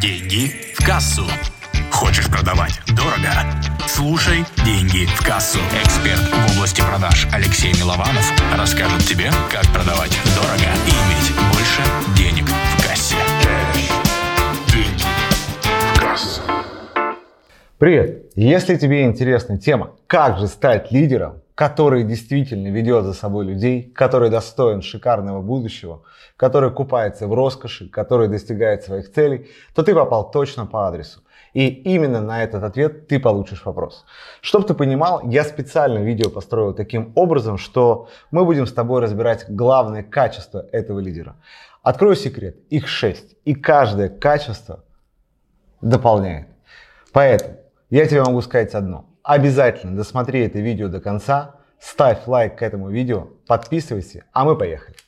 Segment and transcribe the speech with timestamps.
[0.00, 1.24] Деньги в кассу.
[1.90, 3.30] Хочешь продавать дорого?
[3.86, 5.58] Слушай «Деньги в кассу».
[5.82, 11.82] Эксперт в области продаж Алексей Милованов расскажет тебе, как продавать дорого и иметь больше
[12.16, 13.16] денег в кассе.
[14.72, 15.04] Деньги
[15.94, 16.42] в кассу.
[17.78, 18.32] Привет!
[18.34, 24.30] Если тебе интересна тема «Как же стать лидером», который действительно ведет за собой людей, который
[24.30, 26.02] достоин шикарного будущего,
[26.36, 31.20] который купается в роскоши, который достигает своих целей, то ты попал точно по адресу.
[31.52, 34.04] И именно на этот ответ ты получишь вопрос.
[34.40, 39.46] Чтобы ты понимал, я специально видео построил таким образом, что мы будем с тобой разбирать
[39.48, 41.36] главные качества этого лидера.
[41.82, 44.84] Открою секрет, их шесть, и каждое качество
[45.80, 46.48] дополняет.
[47.12, 47.58] Поэтому
[47.90, 49.13] я тебе могу сказать одно.
[49.24, 54.98] Обязательно досмотри это видео до конца, ставь лайк к этому видео, подписывайся, а мы поехали.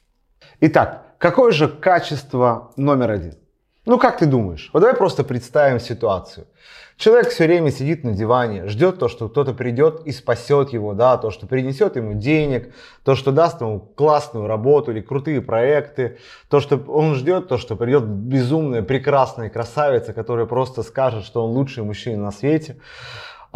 [0.61, 3.35] Итак, какое же качество номер один?
[3.85, 4.71] Ну, как ты думаешь?
[4.73, 6.47] Вот давай просто представим ситуацию.
[6.97, 11.19] Человек все время сидит на диване, ждет то, что кто-то придет и спасет его, да,
[11.19, 12.73] то, что принесет ему денег,
[13.05, 16.17] то, что даст ему классную работу или крутые проекты,
[16.49, 21.51] то, что он ждет, то, что придет безумная, прекрасная красавица, которая просто скажет, что он
[21.51, 22.77] лучший мужчина на свете.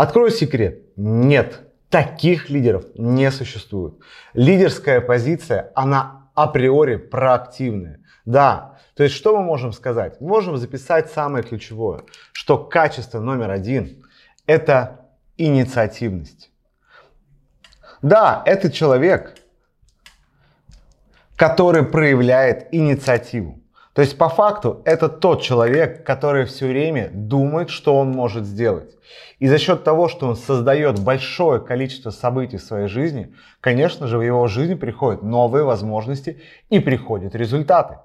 [0.01, 0.81] Открою секрет.
[0.97, 3.97] Нет, таких лидеров не существует.
[4.33, 8.01] Лидерская позиция, она априори проактивная.
[8.25, 10.19] Да, то есть что мы можем сказать?
[10.19, 14.03] Мы можем записать самое ключевое, что качество номер один–
[14.47, 16.51] это инициативность.
[18.01, 19.37] Да, это человек,
[21.37, 23.60] который проявляет инициативу.
[23.93, 28.95] То есть по факту это тот человек, который все время думает, что он может сделать.
[29.41, 34.19] И за счет того, что он создает большое количество событий в своей жизни, конечно же,
[34.19, 37.99] в его жизни приходят новые возможности и приходят результаты.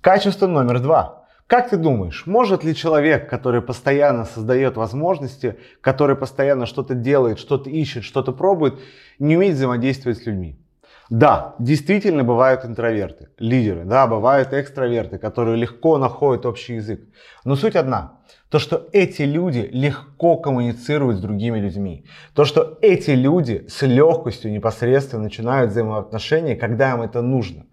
[0.00, 1.22] Качество номер два.
[1.46, 7.68] Как ты думаешь, может ли человек, который постоянно создает возможности, который постоянно что-то делает, что-то
[7.68, 8.80] ищет, что-то пробует,
[9.18, 10.58] не уметь взаимодействовать с людьми?
[11.12, 17.02] Да, действительно бывают интроверты, лидеры, да, бывают экстраверты, которые легко находят общий язык.
[17.44, 23.10] Но суть одна, то что эти люди легко коммуницируют с другими людьми, то что эти
[23.10, 27.66] люди с легкостью непосредственно начинают взаимоотношения, когда им это нужно.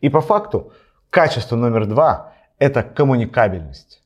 [0.00, 0.72] И по факту
[1.10, 4.04] качество номер два– это коммуникабельность.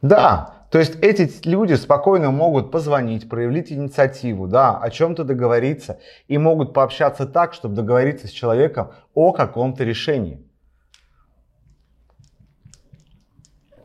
[0.00, 6.36] Да, то есть эти люди спокойно могут позвонить, проявить инициативу, да, о чем-то договориться и
[6.36, 10.44] могут пообщаться так, чтобы договориться с человеком о каком-то решении.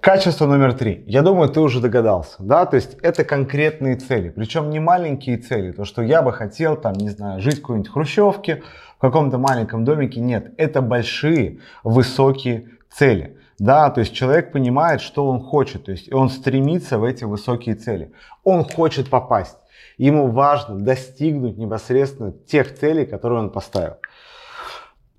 [0.02, 1.06] Качество номер три.
[1.08, 5.72] Я думаю, ты уже догадался, да, то есть это конкретные цели, причем не маленькие цели,
[5.72, 8.64] то, что я бы хотел, там, не знаю, жить в какой-нибудь хрущевке,
[8.98, 13.38] в каком-то маленьком домике, нет, это большие, высокие цели.
[13.60, 17.76] Да, то есть человек понимает, что он хочет, то есть он стремится в эти высокие
[17.76, 18.12] цели.
[18.44, 19.58] Он хочет попасть.
[19.98, 23.98] Ему важно достигнуть непосредственно тех целей, которые он поставил.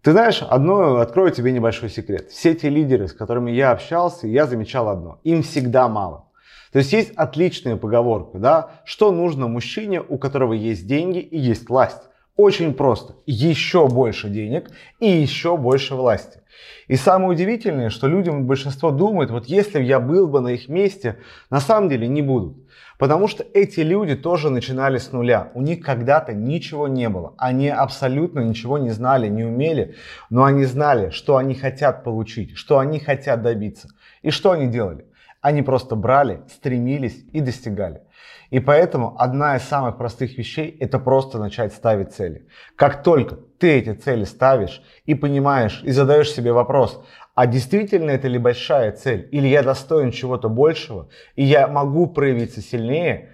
[0.03, 2.31] Ты знаешь, одно, открою тебе небольшой секрет.
[2.31, 5.19] Все те лидеры, с которыми я общался, я замечал одно.
[5.25, 6.27] Им всегда мало.
[6.73, 11.69] То есть есть отличная поговорка, да, что нужно мужчине, у которого есть деньги и есть
[11.69, 12.03] власть.
[12.37, 13.15] Очень просто.
[13.27, 14.69] Еще больше денег
[14.99, 16.41] и еще больше власти.
[16.89, 21.19] И самое удивительное, что людям большинство думают, вот если я был бы на их месте,
[21.51, 22.57] на самом деле не будут.
[22.99, 25.51] Потому что эти люди тоже начинали с нуля.
[25.55, 27.35] У них когда-то ничего не было.
[27.39, 29.95] Они абсолютно ничего не знали, не умели.
[30.31, 33.89] Но они знали, что они хотят получить, что они хотят добиться.
[34.23, 35.07] И что они делали?
[35.45, 38.01] Они просто брали, стремились и достигали.
[38.49, 42.49] И поэтому одна из самых простых вещей– это просто начать ставить цели.
[42.77, 48.27] Как только ты эти цели ставишь и понимаешь, и задаешь себе вопрос, а действительно это
[48.27, 53.29] ли большая цель, или я достоин чего-то большего, и я могу проявиться сильнее,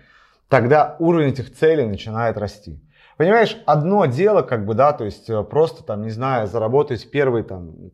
[0.49, 2.83] тогда уровень этих целей начинает расти.
[3.19, 7.45] Понимаешь, одно дело, как бы, да, то есть э, просто там, не знаю, заработать первый
[7.45, 7.93] там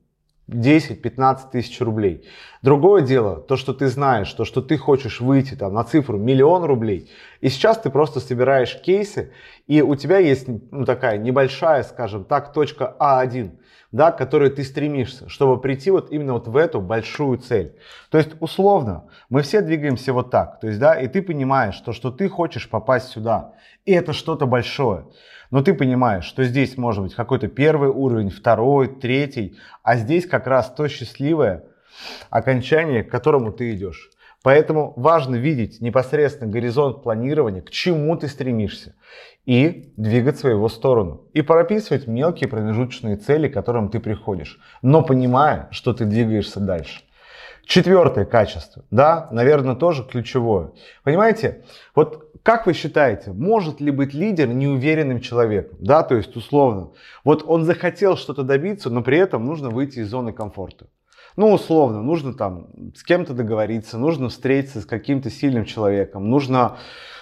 [0.49, 2.25] 10-15 тысяч рублей.
[2.62, 6.65] Другое дело, то, что ты знаешь, то, что ты хочешь выйти там, на цифру миллион
[6.65, 7.10] рублей,
[7.41, 9.33] и сейчас ты просто собираешь кейсы,
[9.66, 13.51] и у тебя есть ну, такая небольшая, скажем так, точка А1,
[13.92, 17.77] да, к которой ты стремишься, чтобы прийти вот именно вот в эту большую цель.
[18.10, 21.92] То есть, условно, мы все двигаемся вот так, то есть, да, и ты понимаешь, то,
[21.92, 23.54] что ты хочешь попасть сюда,
[23.84, 25.07] и это что-то большое.
[25.51, 30.47] Но ты понимаешь, что здесь может быть какой-то первый уровень, второй, третий, а здесь как
[30.47, 31.65] раз то счастливое
[32.30, 34.10] окончание, к которому ты идешь.
[34.47, 38.95] Поэтому важно видеть непосредственно горизонт планирования, к чему ты стремишься,
[39.45, 41.27] и двигаться в его сторону.
[41.33, 47.03] И прописывать мелкие промежуточные цели, к которым ты приходишь, но понимая, что ты двигаешься дальше.
[47.65, 50.71] Четвертое качество, да, наверное, тоже ключевое.
[51.03, 51.65] Понимаете,
[51.97, 55.77] вот как вы считаете, может ли быть лидер неуверенным человеком?
[55.81, 56.92] Да, то есть условно,
[57.25, 60.87] вот он захотел что-то добиться, но при этом нужно выйти из зоны комфорта.
[61.36, 66.78] Ну, условно, нужно там с кем-то договориться, нужно встретиться с каким-то сильным человеком, нужно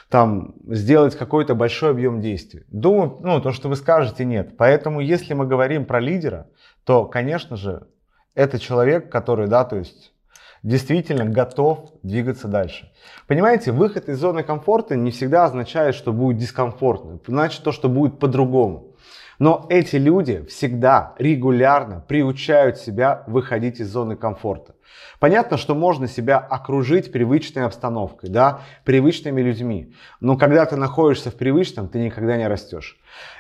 [0.09, 2.63] там сделать какой-то большой объем действий.
[2.69, 4.57] Думаю, ну, то, что вы скажете, нет.
[4.57, 6.49] Поэтому, если мы говорим про лидера,
[6.85, 7.89] то, конечно же,
[8.35, 10.13] это человек, который, да, то есть
[10.63, 12.91] действительно готов двигаться дальше.
[13.27, 17.21] Понимаете, выход из зоны комфорта не всегда означает, что будет дискомфортно.
[17.27, 18.94] Значит то, что будет по-другому.
[19.39, 24.75] Но эти люди всегда регулярно приучают себя выходить из зоны комфорта.
[25.19, 29.95] Понятно, что можно себя окружить привычной обстановкой, да, привычными людьми.
[30.21, 32.99] Но когда ты находишься в привычном, ты никогда не растешь.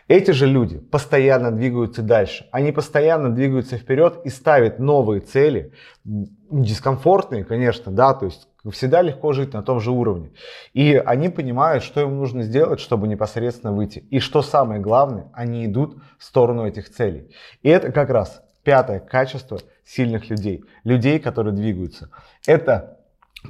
[0.08, 2.49] Эти же люди постоянно двигаются дальше.
[2.52, 5.73] Они постоянно двигаются вперед и ставят новые цели,
[6.05, 10.31] дискомфортные, конечно, да, то есть всегда легко жить на том же уровне.
[10.73, 14.01] И они понимают, что им нужно сделать, чтобы непосредственно выйти.
[14.11, 17.31] И что самое главное, они идут в сторону этих целей.
[17.63, 20.65] И это как раз пятое качество сильных людей.
[20.83, 22.11] Людей, которые двигаются.
[22.47, 22.99] Это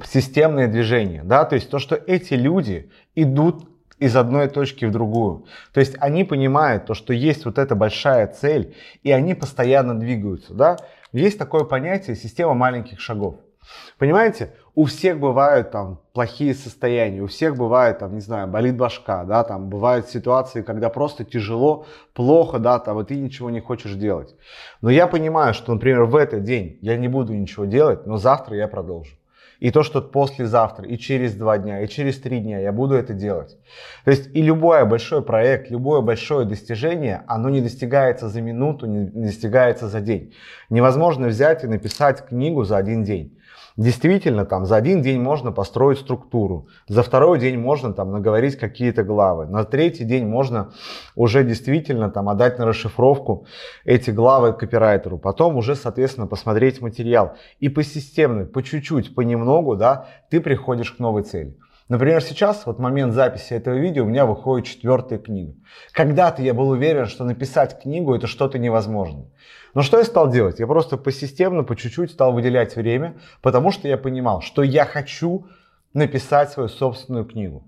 [0.03, 1.23] системное движение.
[1.23, 1.45] Да?
[1.45, 5.45] То есть то, что эти люди идут из одной точки в другую.
[5.73, 10.53] То есть они понимают то, что есть вот эта большая цель, и они постоянно двигаются.
[10.53, 10.77] Да?
[11.13, 13.39] Есть такое понятие система маленьких шагов.
[13.97, 19.23] Понимаете, у всех бывают там плохие состояния, у всех бывает там, не знаю, болит башка,
[19.23, 23.93] да, там бывают ситуации, когда просто тяжело, плохо, да, там, и ты ничего не хочешь
[23.93, 24.35] делать.
[24.81, 28.57] Но я понимаю, что, например, в этот день я не буду ничего делать, но завтра
[28.57, 29.15] я продолжу.
[29.59, 33.13] И то, что послезавтра, и через два дня, и через три дня я буду это
[33.13, 33.57] делать.
[34.03, 39.05] То есть и любой большой проект, любое большое достижение, оно не достигается за минуту, не
[39.05, 40.33] достигается за день.
[40.69, 43.37] Невозможно взять и написать книгу за один день.
[43.77, 49.03] Действительно, там за один день можно построить структуру, за второй день можно там наговорить какие-то
[49.03, 50.71] главы, на третий день можно
[51.13, 53.47] уже действительно там отдать на расшифровку
[53.83, 60.07] эти главы копирайтеру, потом уже, соответственно, посмотреть материал и по системно, по чуть-чуть, понемногу, да,
[60.29, 61.57] ты приходишь к новой цели.
[61.87, 65.53] Например, сейчас, вот момент записи этого видео, у меня выходит четвертая книга.
[65.91, 69.27] Когда-то я был уверен, что написать книгу это что-то невозможное.
[69.75, 70.59] Но что я стал делать?
[70.59, 75.45] Я просто посистемно, по чуть-чуть стал выделять время, потому что я понимал, что я хочу
[75.93, 77.67] написать свою собственную книгу.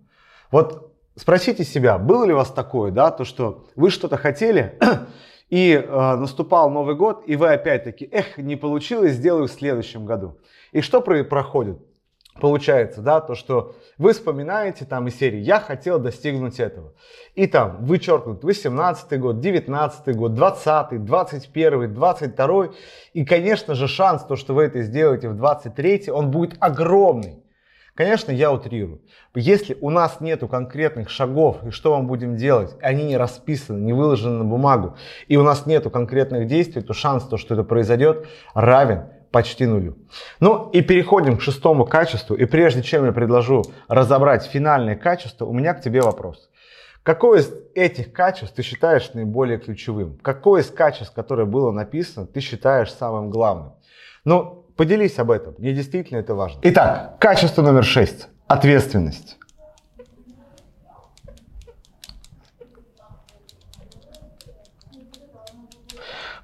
[0.52, 4.80] Вот спросите себя, было ли у вас такое, да, то, что вы что-то хотели,
[5.50, 10.38] и э, наступал Новый год, и вы опять-таки, эх, не получилось, сделаю в следующем году.
[10.72, 11.78] И что про- проходит?
[12.40, 16.94] Получается, да, то, что вы вспоминаете там из серии «Я хотел достигнуть этого».
[17.36, 22.68] И там вычеркнут 18 год, 19 год, 20, 21, 22.
[23.14, 27.44] И, конечно же, шанс, то, что вы это сделаете в 23, он будет огромный.
[27.96, 29.02] Конечно, я утрирую.
[29.34, 33.94] Если у нас нету конкретных шагов, и что мы будем делать, они не расписаны, не
[33.94, 34.96] выложены на бумагу,
[35.28, 39.06] и у нас нету конкретных действий, то шанс, то, что это произойдет, равен
[39.38, 39.96] почти нулю.
[40.40, 42.36] Ну и переходим к шестому качеству.
[42.36, 46.50] И прежде чем я предложу разобрать финальное качество, у меня к тебе вопрос.
[47.04, 50.18] Какое из этих качеств ты считаешь наиболее ключевым?
[50.24, 53.74] Какое из качеств, которое было написано, ты считаешь самым главным?
[54.26, 55.54] Ну, поделись об этом.
[55.60, 56.60] Мне действительно это важно.
[56.64, 58.30] Итак, качество номер шесть.
[58.48, 59.37] Ответственность.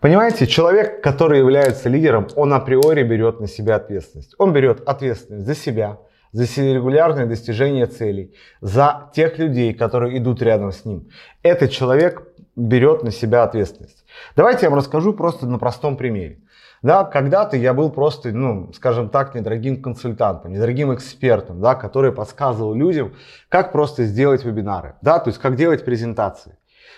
[0.03, 4.36] Понимаете, человек, который является лидером, он априори берет на себя ответственность.
[4.38, 5.98] Он берет ответственность за себя,
[6.33, 11.07] за регулярное достижение целей, за тех людей, которые идут рядом с ним.
[11.41, 14.03] Этот человек берет на себя ответственность.
[14.36, 16.41] Давайте я вам расскажу просто на простом примере.
[16.81, 22.74] Да, когда-то я был просто, ну, скажем так, недорогим консультантом, недорогим экспертом, да, который подсказывал
[22.74, 23.13] людям,
[23.48, 26.57] как просто сделать вебинары, да, то есть как делать презентации.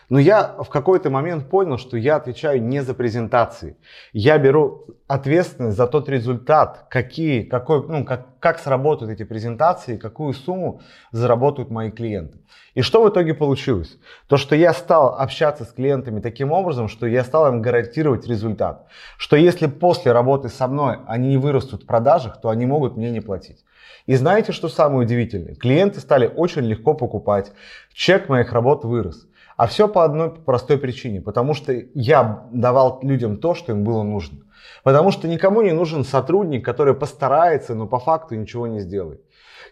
[0.09, 3.75] Но я в какой-то момент понял, что я отвечаю не за презентации.
[4.13, 10.33] Я беру ответственность за тот результат, какие, какой, ну, как, как сработают эти презентации, какую
[10.33, 12.39] сумму заработают мои клиенты.
[12.75, 13.97] И что в итоге получилось?
[14.27, 18.85] То, что я стал общаться с клиентами таким образом, что я стал им гарантировать результат.
[19.17, 23.11] Что если после работы со мной они не вырастут в продажах, то они могут мне
[23.11, 23.63] не платить.
[24.05, 25.55] И знаете, что самое удивительное?
[25.55, 27.51] Клиенты стали очень легко покупать.
[27.93, 29.27] Чек моих работ вырос.
[29.57, 34.03] А все по одной простой причине, потому что я давал людям то, что им было
[34.03, 34.39] нужно.
[34.83, 39.21] Потому что никому не нужен сотрудник, который постарается, но по факту ничего не сделает.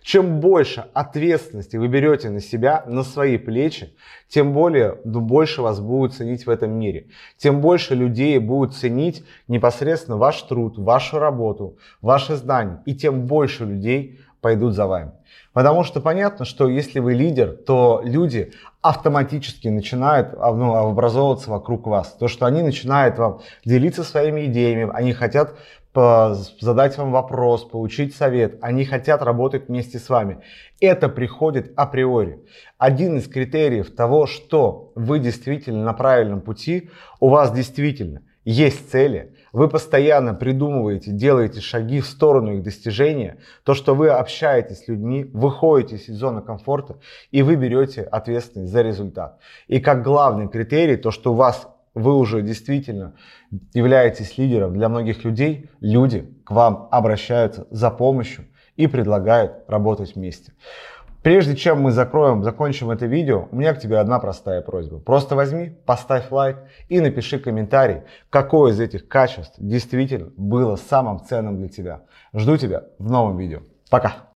[0.02, 3.96] Чем больше ответственности вы берете на себя, на свои плечи,
[4.28, 7.08] тем более ну, больше вас будут ценить в этом мире.
[7.38, 12.82] Тем больше людей будут ценить непосредственно ваш труд, вашу работу, ваши знания.
[12.86, 15.12] И тем больше людей пойдут за вами.
[15.54, 21.88] Потому что понятно, что если вы лидер, то люди автоматически начинают а, ну, образовываться вокруг
[21.88, 22.12] вас.
[22.20, 25.56] То, что они начинают вам делиться своими идеями, они хотят
[26.60, 28.58] задать вам вопрос, получить совет.
[28.62, 30.40] Они хотят работать вместе с вами.
[30.82, 32.44] Это приходит априори.
[32.80, 39.34] Один из критериев того, что вы действительно на правильном пути, у вас действительно есть цели,
[39.54, 45.30] вы постоянно придумываете, делаете шаги в сторону их достижения, то, что вы общаетесь с людьми,
[45.32, 46.98] выходите из зоны комфорта,
[47.32, 49.40] и вы берете ответственность за результат.
[49.68, 53.14] И как главный критерий, то, что у вас вы уже действительно
[53.74, 58.46] являетесь лидером для многих людей, люди к вам обращаются за помощью
[58.76, 60.54] и предлагают работать вместе.
[61.24, 65.00] Прежде чем мы закроем, закончим это видео, у меня к тебе одна простая просьба.
[65.00, 66.58] Просто возьми, поставь лайк
[66.89, 72.01] и напиши комментарий, какое из этих качеств действительно было самым ценным для тебя.
[72.34, 73.62] Жду тебя в новом видео.
[73.89, 74.33] Пока!